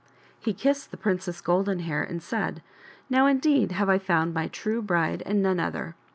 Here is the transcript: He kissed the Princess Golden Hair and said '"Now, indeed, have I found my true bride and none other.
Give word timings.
He 0.39 0.55
kissed 0.55 0.89
the 0.89 0.97
Princess 0.97 1.41
Golden 1.41 1.81
Hair 1.81 2.01
and 2.05 2.23
said 2.23 2.63
'"Now, 3.11 3.27
indeed, 3.27 3.73
have 3.73 3.87
I 3.87 3.99
found 3.99 4.33
my 4.33 4.47
true 4.47 4.81
bride 4.81 5.21
and 5.27 5.43
none 5.43 5.59
other. 5.59 5.93